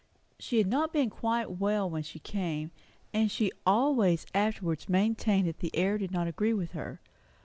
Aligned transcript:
She 0.39 0.57
had 0.57 0.65
not 0.65 0.91
been 0.91 1.11
quite 1.11 1.59
well 1.59 1.87
when 1.87 2.01
she 2.01 2.17
came; 2.17 2.71
and 3.13 3.29
she 3.29 3.51
always 3.67 4.25
afterwards 4.33 4.89
maintained 4.89 5.47
that 5.47 5.59
the 5.59 5.75
air 5.75 5.99
did 5.99 6.09
not 6.09 6.27
agree 6.27 6.53
with 6.55 6.71
her. 6.71 6.99